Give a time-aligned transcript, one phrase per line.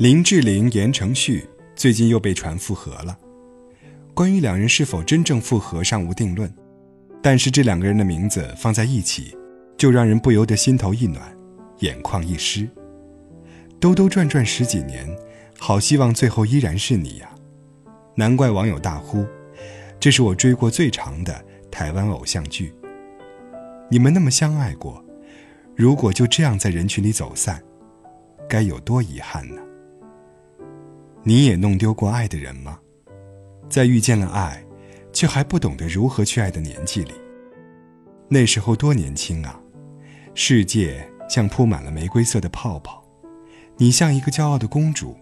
[0.00, 1.46] 林志玲、言承旭
[1.76, 3.18] 最近又被传复合了。
[4.14, 6.50] 关于两人是否真正复合尚无定论，
[7.22, 9.36] 但是这两个人的名字放在一起，
[9.76, 11.30] 就让人不由得心头一暖，
[11.80, 12.66] 眼眶一湿。
[13.78, 15.06] 兜兜转转十几年，
[15.58, 17.30] 好希望最后依然是你呀！
[18.14, 19.26] 难怪网友大呼
[20.00, 22.72] ：“这是我追过最长的台湾偶像剧。”
[23.92, 25.04] 你们那么相爱过，
[25.76, 27.62] 如果就这样在人群里走散，
[28.48, 29.60] 该有多遗憾呢？
[31.22, 32.78] 你也弄丢过爱的人吗？
[33.68, 34.64] 在遇见了爱，
[35.12, 37.12] 却还不懂得如何去爱的年纪里，
[38.28, 39.60] 那时候多年轻啊！
[40.34, 43.04] 世界像铺满了玫瑰色的泡泡，
[43.76, 45.16] 你像一个骄傲的公主，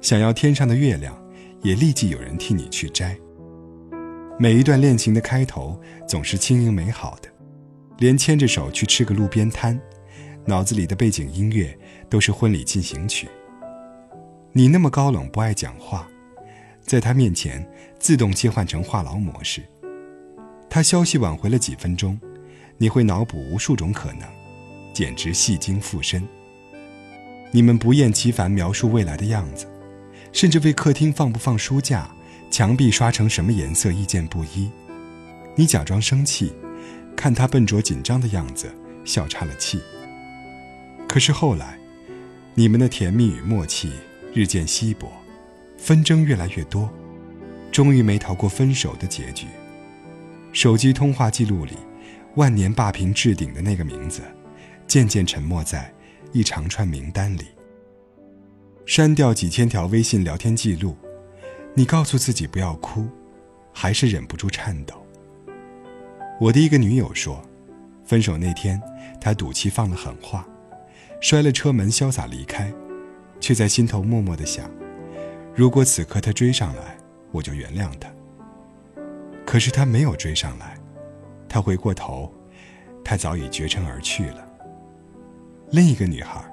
[0.00, 1.20] 想要天上的月亮，
[1.62, 3.16] 也立即有人替你去摘。
[4.38, 7.28] 每一段恋情的开头总是轻盈美好的。
[7.98, 9.80] 连牵着手去吃个路边摊，
[10.44, 11.74] 脑子里的背景音乐
[12.10, 13.26] 都是婚礼进行曲。
[14.56, 16.08] 你那么高冷不爱讲话，
[16.80, 17.62] 在他面前
[17.98, 19.62] 自动切换成话痨模式。
[20.70, 22.18] 他消息晚回了几分钟，
[22.78, 24.22] 你会脑补无数种可能，
[24.94, 26.26] 简直戏精附身。
[27.50, 29.66] 你们不厌其烦描述未来的样子，
[30.32, 32.10] 甚至为客厅放不放书架、
[32.50, 34.70] 墙壁刷成什么颜色意见不一。
[35.54, 36.50] 你假装生气。
[37.14, 39.82] 看他笨拙紧张的样子，笑岔了气。
[41.06, 41.78] 可是后来，
[42.54, 43.92] 你们的甜蜜与默契
[44.36, 45.10] 日渐稀薄，
[45.78, 46.90] 纷争越来越多，
[47.72, 49.46] 终于没逃过分手的结局。
[50.52, 51.72] 手机通话记录里，
[52.34, 54.20] 万年霸屏置顶的那个名字，
[54.86, 55.90] 渐渐沉没在
[56.32, 57.46] 一长串名单里。
[58.84, 60.94] 删掉几千条微信聊天记录，
[61.72, 63.08] 你告诉自己不要哭，
[63.72, 65.02] 还是忍不住颤抖。
[66.38, 67.42] 我的一个女友说，
[68.04, 68.78] 分手那天，
[69.18, 70.46] 她赌气放了狠话，
[71.22, 72.70] 摔了车门潇洒离开，
[73.40, 74.70] 却在心头默默的想：
[75.54, 76.96] 如果此刻他追上来，
[77.32, 78.08] 我就原谅他。
[79.44, 80.76] 可是他没有追上来，
[81.48, 82.32] 他回过头，
[83.04, 84.48] 他早已绝尘而去了。
[85.70, 86.44] 另一个女孩，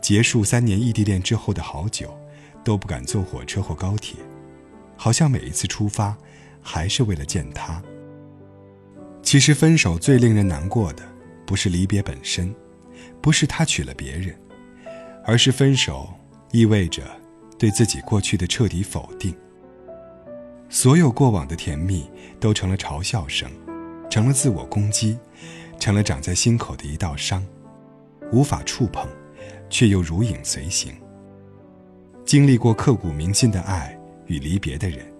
[0.00, 2.16] 结束三年异地恋之后的好久，
[2.64, 4.16] 都不敢坐火车或高铁，
[4.96, 6.16] 好像每一次出发，
[6.60, 7.82] 还是为了见他。
[9.22, 11.02] 其实分手最令人难过的，
[11.44, 12.54] 不是离别本身，
[13.20, 14.34] 不是他娶了别人，
[15.24, 16.08] 而是分手
[16.50, 17.02] 意味着
[17.58, 19.34] 对自己过去的彻底否定。
[20.68, 23.50] 所有过往的甜蜜都成了嘲笑声，
[24.10, 25.18] 成了自我攻击，
[25.78, 27.44] 成了长在心口的一道伤，
[28.32, 29.08] 无法触碰，
[29.70, 30.94] 却又如影随形。
[32.24, 35.10] 经历过刻骨铭心的爱与离别的人，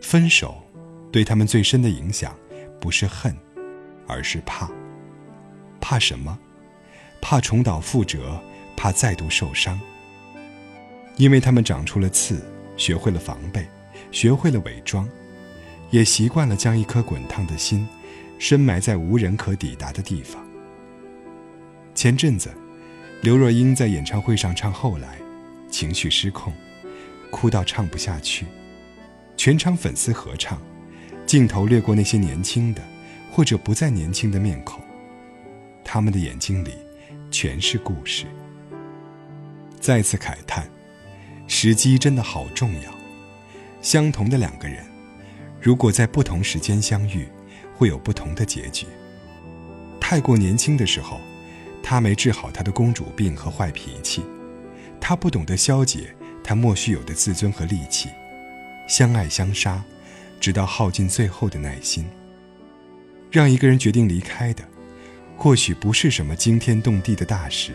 [0.00, 0.56] 分手
[1.12, 2.34] 对他们最深的影响。
[2.80, 3.36] 不是恨，
[4.06, 4.66] 而是怕。
[5.82, 6.38] 怕什么？
[7.20, 8.40] 怕重蹈覆辙，
[8.74, 9.78] 怕再度受伤。
[11.20, 12.42] 因为他们长出了刺，
[12.78, 13.68] 学会了防备，
[14.10, 15.06] 学会了伪装，
[15.90, 17.86] 也习惯了将一颗滚烫的心
[18.38, 20.42] 深埋在无人可抵达的地方。
[21.94, 22.48] 前阵子，
[23.20, 25.18] 刘若英在演唱会上唱《后来》，
[25.70, 26.54] 情绪失控，
[27.30, 28.46] 哭到唱不下去，
[29.36, 30.58] 全场粉丝合唱。
[31.26, 32.80] 镜头掠过那些年轻的，
[33.30, 34.82] 或者不再年轻的面孔，
[35.84, 36.70] 他们的眼睛里
[37.30, 38.24] 全是故事。
[39.78, 40.66] 再次慨叹，
[41.52, 42.94] 时机真的好重要。
[43.82, 44.86] 相同的两个人，
[45.60, 47.26] 如果在不同时间相遇，
[47.74, 48.86] 会有不同的结局。
[50.00, 51.20] 太过年轻的时候，
[51.82, 54.22] 他没治好他的公主病和坏脾气，
[55.00, 58.08] 他不懂得消解他莫须有的自尊和戾气，
[58.88, 59.82] 相爱相杀。
[60.38, 62.06] 直到耗尽最后的耐心，
[63.30, 64.64] 让一个人决定离开的，
[65.36, 67.74] 或许不是什么惊天动地的大事，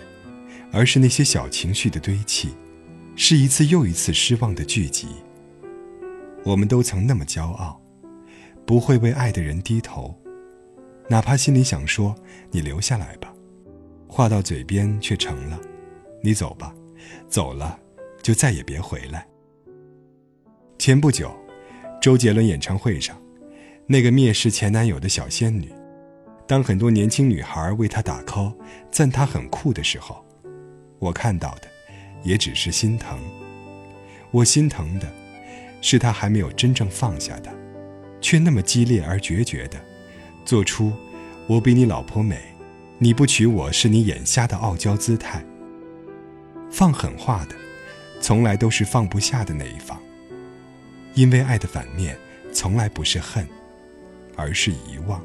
[0.71, 2.55] 而是那些小情绪的堆砌，
[3.15, 5.07] 是一次又一次失望的聚集。
[6.43, 7.81] 我们都曾那么骄傲，
[8.65, 10.13] 不会为爱的人低头，
[11.09, 12.15] 哪怕心里想说
[12.51, 13.33] “你留下来吧”，
[14.07, 15.59] 话到嘴边却成了
[16.21, 16.73] “你走吧”，
[17.27, 17.79] 走了
[18.21, 19.27] 就再也别回来。
[20.77, 21.35] 前不久。
[22.01, 23.19] 周杰伦演唱会上，
[23.87, 25.71] 那个蔑视前男友的小仙女，
[26.45, 28.53] 当很多年轻女孩为她打 call，
[28.91, 30.23] 赞她很酷的时候，
[30.99, 31.61] 我看到的
[32.25, 33.17] 也只是心疼。
[34.31, 35.09] 我心疼的
[35.79, 37.49] 是他还没有真正放下的，
[38.19, 39.79] 却那么激烈而决绝的，
[40.43, 40.91] 做出
[41.47, 42.37] “我比你老婆美，
[42.97, 45.45] 你不娶我是你眼瞎”的傲娇姿态。
[46.69, 47.55] 放狠话的，
[48.19, 49.97] 从来都是放不下的那一方。
[51.13, 52.17] 因为爱的反面
[52.51, 53.47] 从来不是恨，
[54.35, 55.23] 而是遗忘。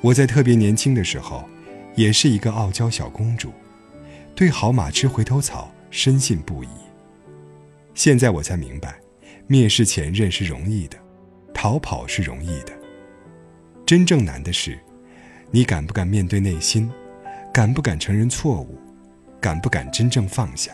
[0.00, 1.48] 我在特别年轻的时候，
[1.96, 3.52] 也是一个傲娇小公主，
[4.38, 6.68] 对好马吃回头草深信不疑。
[7.92, 8.96] 现在我才明白，
[9.48, 10.96] 蔑视前任是容易的，
[11.52, 12.72] 逃跑是容易的，
[13.84, 14.78] 真正难的是，
[15.50, 16.88] 你敢不敢面对内心，
[17.52, 18.78] 敢不敢承认错误，
[19.40, 20.70] 敢不敢真正放下，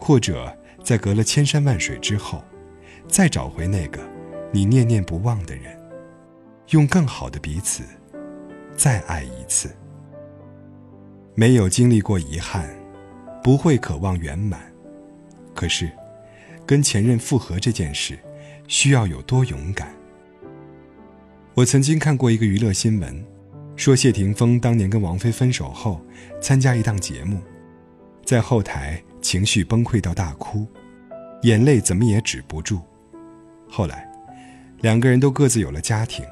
[0.00, 0.52] 或者
[0.82, 2.42] 在隔了千山万水之后，
[3.06, 4.00] 再找回那个
[4.52, 5.80] 你念念不忘的人，
[6.70, 7.84] 用更好的彼此，
[8.76, 9.70] 再爱一次。
[11.34, 12.68] 没有经历过遗憾，
[13.42, 14.60] 不会渴望圆满。
[15.54, 15.90] 可是，
[16.66, 18.18] 跟前任复合这件事，
[18.68, 19.94] 需要有多勇敢？
[21.54, 23.24] 我曾经看过一个娱乐新闻，
[23.76, 26.00] 说谢霆锋当年跟王菲分手后，
[26.40, 27.40] 参加一档节目，
[28.24, 30.66] 在后台情绪崩溃到大哭，
[31.42, 32.80] 眼泪怎么也止不住。
[33.68, 34.08] 后来，
[34.80, 36.24] 两个人都各自有了家庭，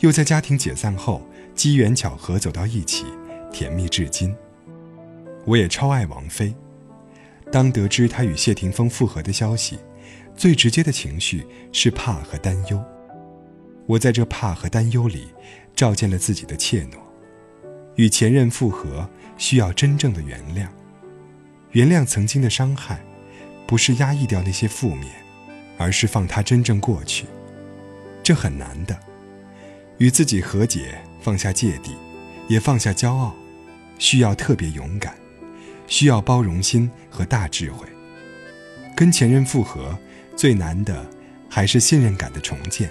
[0.00, 1.22] 又在家庭解散后
[1.54, 3.06] 机缘巧合走到一起。
[3.52, 4.34] 甜蜜至今。
[5.44, 6.54] 我也超爱王菲。
[7.50, 9.78] 当得知她与谢霆锋复合的消息，
[10.36, 12.82] 最直接的情绪是怕和担忧。
[13.86, 15.28] 我在这怕和担忧里，
[15.74, 16.98] 照见了自己的怯懦。
[17.96, 20.68] 与前任复合需要真正的原谅，
[21.72, 23.04] 原谅曾经的伤害，
[23.66, 25.10] 不是压抑掉那些负面，
[25.76, 27.26] 而是放它真正过去。
[28.22, 28.96] 这很难的。
[29.98, 31.96] 与自己和解，放下芥蒂，
[32.48, 33.34] 也放下骄傲。
[34.00, 35.14] 需要特别勇敢，
[35.86, 37.86] 需要包容心和大智慧。
[38.96, 39.96] 跟前任复合
[40.34, 41.08] 最难的
[41.48, 42.90] 还是信任感的重建。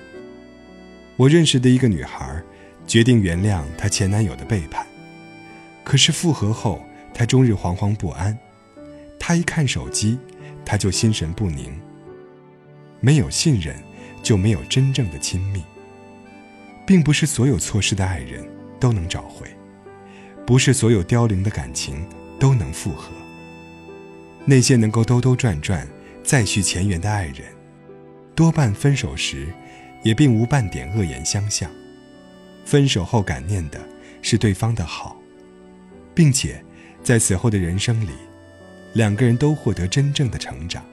[1.17, 2.41] 我认识的一个女孩，
[2.87, 4.87] 决定原谅她前男友的背叛，
[5.83, 6.81] 可是复合后，
[7.13, 8.37] 她终日惶惶不安。
[9.19, 10.17] 她一看手机，
[10.63, 11.77] 她就心神不宁。
[13.01, 13.75] 没有信任，
[14.21, 15.63] 就没有真正的亲密。
[16.85, 18.43] 并不是所有错失的爱人
[18.79, 19.47] 都能找回。
[20.49, 22.03] 不是所有凋零的感情
[22.39, 23.11] 都能复合。
[24.45, 25.87] 那些能够兜兜转转
[26.23, 27.43] 再续前缘的爱人，
[28.33, 29.53] 多半分手时
[30.03, 31.69] 也并无半点恶言相向。
[32.65, 33.79] 分手后感念的
[34.23, 35.15] 是对方的好，
[36.15, 36.65] 并且
[37.03, 38.13] 在此后的人生里，
[38.93, 40.83] 两个人都获得真正的成长。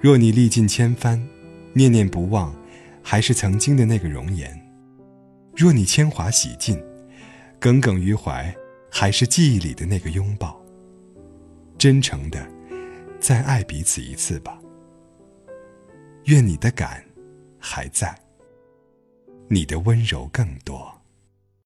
[0.00, 1.24] 若你历尽千帆，
[1.72, 2.52] 念念不忘
[3.00, 4.50] 还是曾经的那个容颜；
[5.54, 6.76] 若你铅华洗尽，
[7.62, 8.52] 耿耿于怀，
[8.90, 10.60] 还是记忆里的那个拥抱。
[11.78, 12.44] 真诚的，
[13.20, 14.60] 再爱彼此一次吧。
[16.24, 17.04] 愿你的感
[17.60, 18.12] 还在，
[19.46, 20.91] 你的温柔更多。